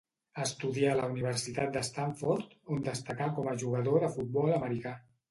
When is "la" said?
0.99-1.09